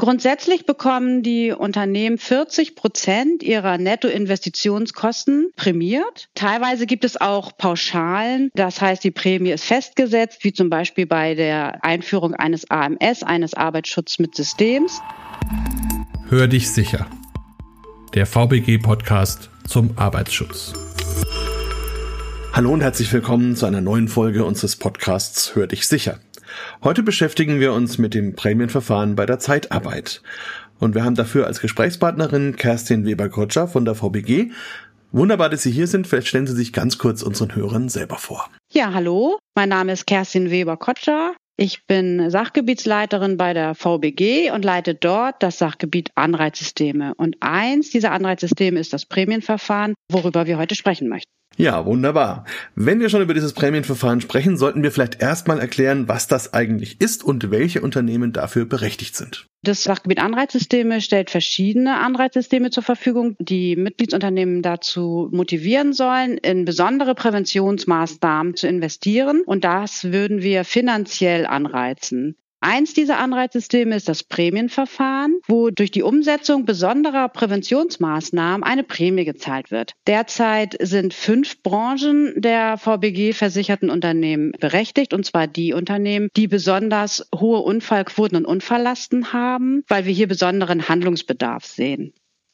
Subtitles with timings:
[0.00, 6.30] Grundsätzlich bekommen die Unternehmen 40 Prozent ihrer Nettoinvestitionskosten prämiert.
[6.34, 8.48] Teilweise gibt es auch Pauschalen.
[8.54, 13.52] Das heißt, die Prämie ist festgesetzt, wie zum Beispiel bei der Einführung eines AMS, eines
[13.52, 15.02] Arbeitsschutz mit Systems.
[16.30, 17.06] Hör dich sicher.
[18.14, 20.72] Der VBG-Podcast zum Arbeitsschutz.
[22.54, 26.20] Hallo und herzlich willkommen zu einer neuen Folge unseres Podcasts Hör dich sicher.
[26.82, 30.22] Heute beschäftigen wir uns mit dem Prämienverfahren bei der Zeitarbeit.
[30.78, 34.50] Und wir haben dafür als Gesprächspartnerin Kerstin Weber-Kotscher von der VBG.
[35.12, 36.06] Wunderbar, dass Sie hier sind.
[36.06, 38.48] Vielleicht stellen Sie sich ganz kurz unseren Hörern selber vor.
[38.72, 39.38] Ja, hallo.
[39.54, 41.34] Mein Name ist Kerstin Weber-Kotscher.
[41.56, 47.12] Ich bin Sachgebietsleiterin bei der VBG und leite dort das Sachgebiet Anreizsysteme.
[47.16, 51.30] Und eins dieser Anreizsysteme ist das Prämienverfahren, worüber wir heute sprechen möchten.
[51.56, 52.44] Ja, wunderbar.
[52.74, 57.00] Wenn wir schon über dieses Prämienverfahren sprechen, sollten wir vielleicht erstmal erklären, was das eigentlich
[57.00, 59.46] ist und welche Unternehmen dafür berechtigt sind.
[59.62, 67.14] Das Sachgebiet Anreizsysteme stellt verschiedene Anreizsysteme zur Verfügung, die Mitgliedsunternehmen dazu motivieren sollen, in besondere
[67.14, 69.42] Präventionsmaßnahmen zu investieren.
[69.44, 72.36] Und das würden wir finanziell anreizen.
[72.62, 79.70] Eins dieser Anreizsysteme ist das Prämienverfahren, wo durch die Umsetzung besonderer Präventionsmaßnahmen eine Prämie gezahlt
[79.70, 79.94] wird.
[80.06, 87.26] Derzeit sind fünf Branchen der VBG versicherten Unternehmen berechtigt, und zwar die Unternehmen, die besonders
[87.34, 92.12] hohe Unfallquoten und Unfalllasten haben, weil wir hier besonderen Handlungsbedarf sehen.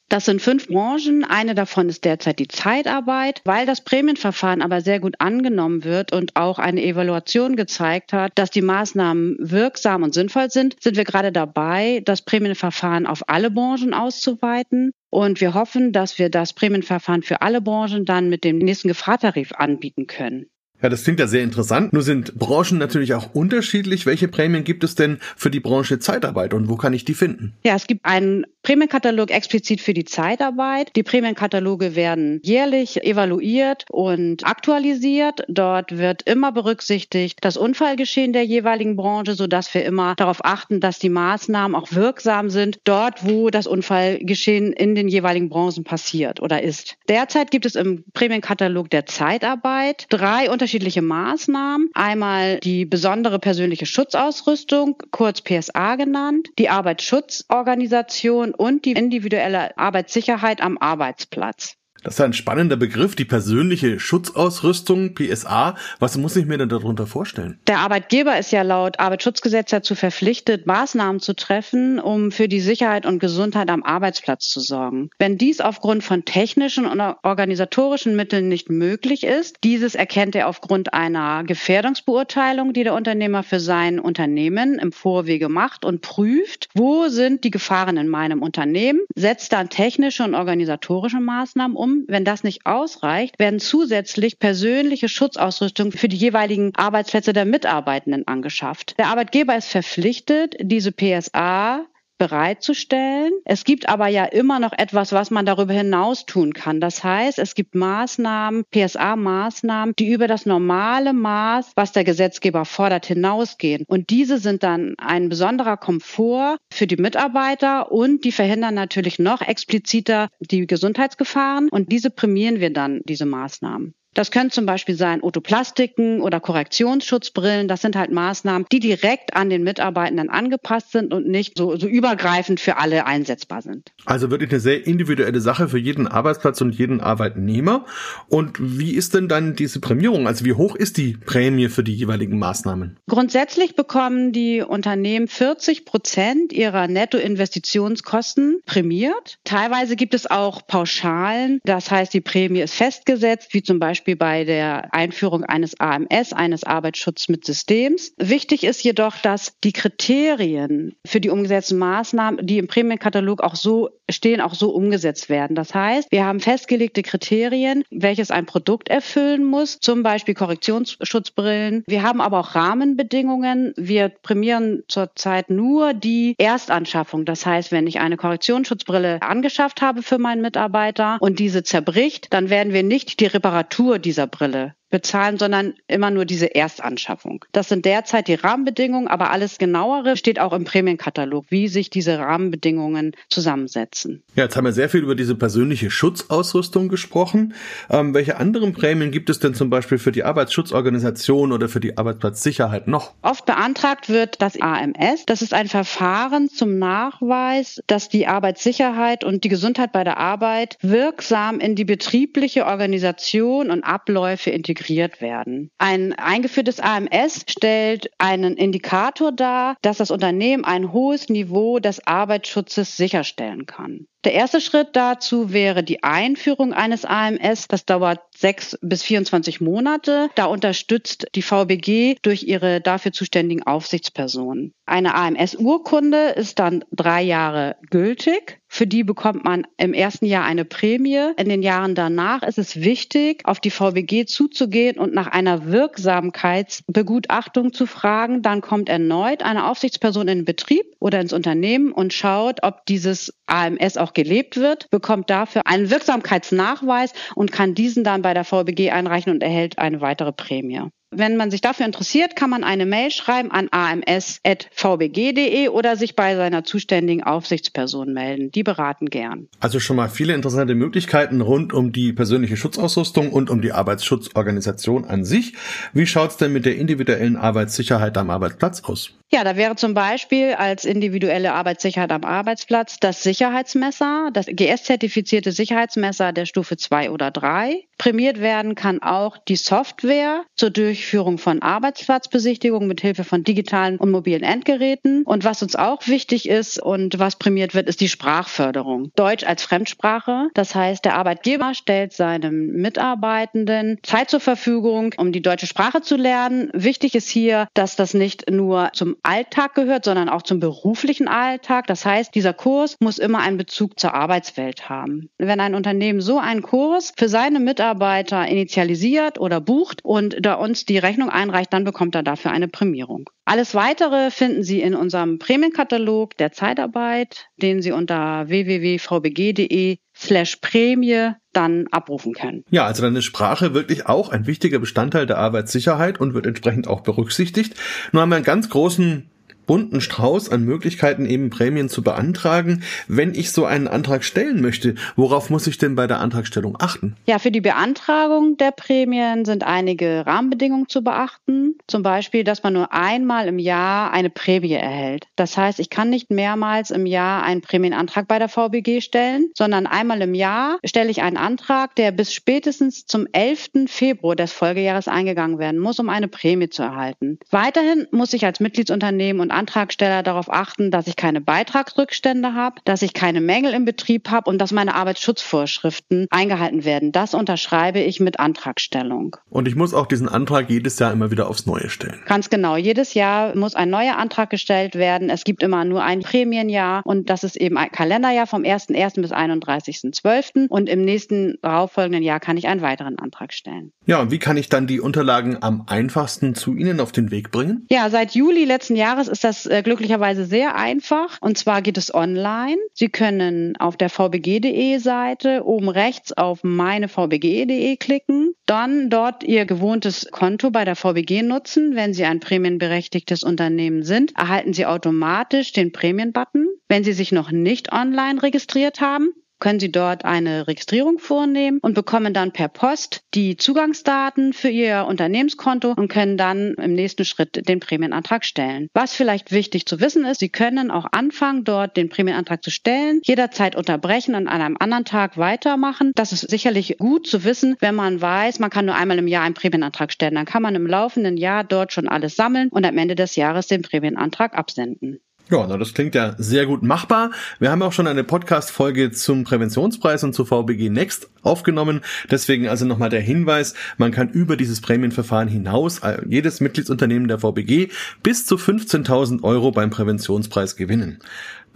[0.08, 1.24] Das sind fünf Branchen.
[1.24, 3.42] Eine davon ist derzeit die Zeitarbeit.
[3.44, 8.50] Weil das Prämienverfahren aber sehr gut angenommen wird und auch eine Evaluation gezeigt hat, dass
[8.50, 13.94] die Maßnahmen wirksam und sinnvoll sind, sind wir gerade dabei, das Prämienverfahren auf alle Branchen
[13.94, 14.92] auszuweiten.
[15.10, 19.52] Und wir hoffen, dass wir das Prämienverfahren für alle Branchen dann mit dem nächsten Gefahrtarif
[19.52, 20.46] anbieten können.
[20.82, 21.92] Ja, das klingt ja sehr interessant.
[21.92, 24.05] Nur sind Branchen natürlich auch unterschiedlich.
[24.05, 27.55] Welche Prämien gibt es denn für die Branche Zeitarbeit und wo kann ich die finden?
[27.64, 30.91] Ja, es gibt einen Prämienkatalog explizit für die Zeitarbeit.
[30.97, 35.44] Die Prämienkataloge werden jährlich evaluiert und aktualisiert.
[35.48, 40.98] Dort wird immer berücksichtigt das Unfallgeschehen der jeweiligen Branche, sodass wir immer darauf achten, dass
[40.98, 46.62] die Maßnahmen auch wirksam sind, dort, wo das Unfallgeschehen in den jeweiligen Branchen passiert oder
[46.62, 46.97] ist.
[47.08, 50.66] Derzeit gibt es im Prämienkatalog der Zeitarbeit drei unterschiedliche
[51.03, 51.91] Maßnahmen.
[51.94, 60.78] Einmal die besondere persönliche Schutzausrüstung, kurz PSA genannt, die Arbeitsschutzorganisation und die individuelle Arbeitssicherheit am
[60.78, 61.76] Arbeitsplatz.
[62.06, 65.75] Das ist ein spannender Begriff, die persönliche Schutzausrüstung, PSA.
[65.99, 67.59] Was muss ich mir denn darunter vorstellen?
[67.67, 73.06] Der Arbeitgeber ist ja laut Arbeitsschutzgesetz dazu verpflichtet, Maßnahmen zu treffen, um für die Sicherheit
[73.06, 75.11] und Gesundheit am Arbeitsplatz zu sorgen.
[75.19, 80.94] Wenn dies aufgrund von technischen und organisatorischen Mitteln nicht möglich ist, dieses erkennt er aufgrund
[80.94, 87.43] einer Gefährdungsbeurteilung, die der Unternehmer für sein Unternehmen im Vorwege macht und prüft, wo sind
[87.43, 92.66] die Gefahren in meinem Unternehmen, setzt dann technische und organisatorische Maßnahmen um, wenn das nicht
[92.66, 98.98] ausreicht, werden zusätzlich persönliche Schutzausrüstung für die jeweiligen Arbeitsplätze der Mitarbeitenden angeschafft.
[98.98, 101.86] Der Arbeitgeber ist verpflichtet, diese PSA
[102.19, 103.32] bereitzustellen.
[103.44, 106.81] Es gibt aber ja immer noch etwas, was man darüber hinaus tun kann.
[106.81, 113.06] Das heißt, es gibt Maßnahmen, PSA-Maßnahmen, die über das normale Maß, was der Gesetzgeber fordert,
[113.06, 113.84] hinausgehen.
[113.87, 119.43] Und diese sind dann ein besonderer Komfort für die Mitarbeiter und die verhindern natürlich noch
[119.43, 121.69] expliziter die Gesundheitsgefahren.
[121.69, 123.94] Und diese prämieren wir dann, diese Maßnahmen.
[124.16, 127.69] Das können zum Beispiel sein Otoplastiken oder Korrektionsschutzbrillen.
[127.69, 131.87] Das sind halt Maßnahmen, die direkt an den Mitarbeitenden angepasst sind und nicht so, so
[131.87, 133.93] übergreifend für alle einsetzbar sind.
[134.06, 137.84] Also wirklich eine sehr individuelle Sache für jeden Arbeitsplatz und jeden Arbeitnehmer.
[138.28, 140.26] Und wie ist denn dann diese Prämierung?
[140.26, 142.97] Also wie hoch ist die Prämie für die jeweiligen Maßnahmen?
[143.10, 149.37] Grundsätzlich bekommen die Unternehmen 40 Prozent ihrer Nettoinvestitionskosten prämiert.
[149.44, 151.60] Teilweise gibt es auch Pauschalen.
[151.65, 156.33] Das heißt, die Prämie ist festgesetzt, wie zum Beispiel Beispiel bei der Einführung eines AMS,
[156.33, 158.12] eines Arbeitsschutz mit Systems.
[158.19, 163.91] Wichtig ist jedoch, dass die Kriterien für die umgesetzten Maßnahmen, die im Prämienkatalog auch so
[164.08, 165.56] stehen, auch so umgesetzt werden.
[165.56, 171.82] Das heißt, wir haben festgelegte Kriterien, welches ein Produkt erfüllen muss, zum Beispiel Korrektionsschutzbrillen.
[171.88, 173.75] Wir haben aber auch Rahmenbedingungen.
[173.76, 177.25] Wir prämieren zurzeit nur die Erstanschaffung.
[177.25, 182.50] Das heißt, wenn ich eine Korrektionsschutzbrille angeschafft habe für meinen Mitarbeiter und diese zerbricht, dann
[182.50, 187.44] werden wir nicht die Reparatur dieser Brille bezahlen, sondern immer nur diese Erstanschaffung.
[187.53, 192.19] Das sind derzeit die Rahmenbedingungen, aber alles genauere steht auch im Prämienkatalog, wie sich diese
[192.19, 194.23] Rahmenbedingungen zusammensetzen.
[194.37, 197.55] Ja, jetzt haben wir sehr viel über diese persönliche Schutzausrüstung gesprochen.
[197.91, 201.99] Ähm, welche anderen Prämien gibt es denn zum Beispiel für die Arbeitsschutzorganisation oder für die
[201.99, 203.12] Arbeitsplatzsicherheit noch?
[203.23, 205.25] Oft beantragt wird das AMS.
[205.27, 210.79] Das ist ein Verfahren zum Nachweis, dass die Arbeitssicherheit und die Gesundheit bei der Arbeit
[210.81, 214.75] wirksam in die betriebliche Organisation und Abläufe integriert
[215.20, 215.70] werden.
[215.78, 222.96] Ein eingeführtes AMS stellt einen Indikator dar, dass das Unternehmen ein hohes Niveau des Arbeitsschutzes
[222.96, 224.06] sicherstellen kann.
[224.25, 227.69] Der erste Schritt dazu wäre die Einführung eines AMS.
[227.69, 230.29] Das dauert sechs bis 24 Monate.
[230.35, 234.73] Da unterstützt die VBG durch ihre dafür zuständigen Aufsichtspersonen.
[234.85, 238.61] Eine AMS-Urkunde ist dann drei Jahre gültig.
[238.69, 241.33] Für die bekommt man im ersten Jahr eine Prämie.
[241.37, 247.73] In den Jahren danach ist es wichtig, auf die VBG zuzugehen und nach einer Wirksamkeitsbegutachtung
[247.73, 248.43] zu fragen.
[248.43, 253.33] Dann kommt erneut eine Aufsichtsperson in den Betrieb oder ins Unternehmen und schaut, ob dieses
[253.47, 258.90] AMS auch gelebt wird, bekommt dafür einen Wirksamkeitsnachweis und kann diesen dann bei der VBG
[258.90, 260.81] einreichen und erhält eine weitere Prämie.
[261.18, 266.36] Wenn man sich dafür interessiert, kann man eine Mail schreiben an ams.vbg.de oder sich bei
[266.36, 268.50] seiner zuständigen Aufsichtsperson melden.
[268.50, 269.48] Die beraten gern.
[269.58, 275.06] Also schon mal viele interessante Möglichkeiten rund um die persönliche Schutzausrüstung und um die Arbeitsschutzorganisation
[275.06, 275.54] an sich.
[275.94, 279.12] Wie schaut's denn mit der individuellen Arbeitssicherheit am Arbeitsplatz aus?
[279.32, 286.32] Ja, da wäre zum Beispiel als individuelle Arbeitssicherheit am Arbeitsplatz das Sicherheitsmesser, das GS-zertifizierte Sicherheitsmesser
[286.32, 287.82] der Stufe 2 oder 3.
[287.98, 291.06] Prämiert werden kann auch die Software zur Durchführung
[291.38, 295.23] von Arbeitsplatzbesichtigungen mit Hilfe von digitalen und mobilen Endgeräten.
[295.23, 299.12] Und was uns auch wichtig ist und was prämiert wird, ist die Sprachförderung.
[299.14, 300.49] Deutsch als Fremdsprache.
[300.55, 306.17] Das heißt, der Arbeitgeber stellt seinem Mitarbeitenden Zeit zur Verfügung, um die deutsche Sprache zu
[306.17, 306.70] lernen.
[306.73, 311.87] Wichtig ist hier, dass das nicht nur zum Alltag gehört, sondern auch zum beruflichen Alltag.
[311.87, 315.31] Das heißt, dieser Kurs muss immer einen Bezug zur Arbeitswelt haben.
[315.38, 320.85] Wenn ein Unternehmen so einen Kurs für seine Mitarbeiter initialisiert oder bucht und da uns
[320.85, 323.31] die Rechnung einreicht, dann bekommt er dafür eine Prämierung.
[323.44, 331.32] Alles weitere finden Sie in unserem Prämienkatalog der Zeitarbeit, den Sie unter www.vbg.de slash Prämie
[331.52, 332.64] dann abrufen können.
[332.70, 336.88] Ja, also dann ist Sprache wirklich auch ein wichtiger Bestandteil der Arbeitssicherheit und wird entsprechend
[336.88, 337.75] auch berücksichtigt.
[338.12, 339.31] Nur haben wir einen ganz großen
[339.66, 342.82] bunten Strauß an Möglichkeiten, eben Prämien zu beantragen.
[343.08, 347.16] Wenn ich so einen Antrag stellen möchte, worauf muss ich denn bei der Antragstellung achten?
[347.26, 351.74] Ja, für die Beantragung der Prämien sind einige Rahmenbedingungen zu beachten.
[351.86, 355.26] Zum Beispiel, dass man nur einmal im Jahr eine Prämie erhält.
[355.36, 359.86] Das heißt, ich kann nicht mehrmals im Jahr einen Prämienantrag bei der VBG stellen, sondern
[359.86, 363.86] einmal im Jahr stelle ich einen Antrag, der bis spätestens zum 11.
[363.86, 367.38] Februar des Folgejahres eingegangen werden muss, um eine Prämie zu erhalten.
[367.50, 373.03] Weiterhin muss ich als Mitgliedsunternehmen und Antragsteller darauf achten, dass ich keine Beitragsrückstände habe, dass
[373.03, 377.12] ich keine Mängel im Betrieb habe und dass meine Arbeitsschutzvorschriften eingehalten werden.
[377.12, 379.37] Das unterschreibe ich mit Antragstellung.
[379.50, 382.20] Und ich muss auch diesen Antrag jedes Jahr immer wieder aufs Neue stellen.
[382.26, 382.76] Ganz genau.
[382.76, 385.31] Jedes Jahr muss ein neuer Antrag gestellt werden.
[385.31, 389.20] Es gibt immer nur ein Prämienjahr und das ist eben ein Kalenderjahr vom 1.1.
[389.20, 390.69] bis 31.12.
[390.69, 393.93] Und im nächsten darauffolgenden Jahr kann ich einen weiteren Antrag stellen.
[394.06, 397.50] Ja, und wie kann ich dann die Unterlagen am einfachsten zu Ihnen auf den Weg
[397.50, 397.87] bringen?
[397.88, 401.38] Ja, seit Juli letzten Jahres ist das äh, glücklicherweise sehr einfach.
[401.40, 402.76] Und zwar geht es online.
[402.93, 409.64] Sie können auf der vbg.de Seite oben rechts auf meine vbg.de klicken, dann dort Ihr
[409.64, 411.94] gewohntes Konto bei der VBG nutzen.
[411.94, 416.66] Wenn Sie ein prämienberechtigtes Unternehmen sind, erhalten Sie automatisch den Prämienbutton.
[416.88, 421.94] Wenn Sie sich noch nicht online registriert haben, können Sie dort eine Registrierung vornehmen und
[421.94, 427.68] bekommen dann per Post die Zugangsdaten für Ihr Unternehmenskonto und können dann im nächsten Schritt
[427.68, 428.88] den Prämienantrag stellen.
[428.94, 433.20] Was vielleicht wichtig zu wissen ist, Sie können auch anfangen, dort den Prämienantrag zu stellen,
[433.25, 436.12] jederzeit unterbrechen und an einem anderen Tag weitermachen.
[436.14, 439.44] Das ist sicherlich gut zu wissen, wenn man weiß, man kann nur einmal im Jahr
[439.44, 440.34] einen Prämienantrag stellen.
[440.34, 443.66] Dann kann man im laufenden Jahr dort schon alles sammeln und am Ende des Jahres
[443.66, 445.20] den Prämienantrag absenden.
[445.49, 447.31] Ja, na, das klingt ja sehr gut machbar.
[447.61, 452.00] Wir haben auch schon eine Podcast-Folge zum Präventionspreis und zu VBG Next aufgenommen.
[452.29, 457.38] Deswegen also nochmal der Hinweis, man kann über dieses Prämienverfahren hinaus äh, jedes Mitgliedsunternehmen der
[457.38, 457.91] VBG
[458.25, 461.21] bis zu 15.000 Euro beim Präventionspreis gewinnen.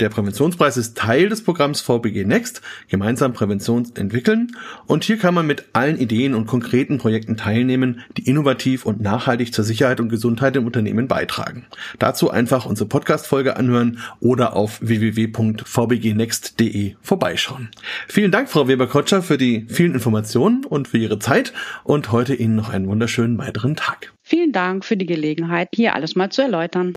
[0.01, 4.57] Der Präventionspreis ist Teil des Programms VBG Next, gemeinsam Prävention entwickeln.
[4.87, 9.53] Und hier kann man mit allen Ideen und konkreten Projekten teilnehmen, die innovativ und nachhaltig
[9.53, 11.67] zur Sicherheit und Gesundheit im Unternehmen beitragen.
[11.99, 17.69] Dazu einfach unsere Podcast-Folge anhören oder auf www.vbgnext.de vorbeischauen.
[18.09, 21.53] Vielen Dank, Frau Weber-Kotscher, für die vielen Informationen und für Ihre Zeit
[21.85, 24.15] und heute Ihnen noch einen wunderschönen weiteren Tag.
[24.23, 26.95] Vielen Dank für die Gelegenheit, hier alles mal zu erläutern.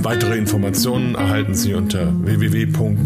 [0.00, 3.02] Weitere Informationen erhalten Sie unter www.vbg.de,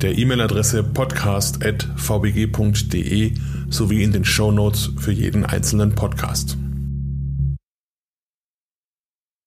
[0.00, 3.32] der E-Mail-Adresse podcast.vbg.de
[3.70, 6.58] sowie in den Show Notes für jeden einzelnen Podcast.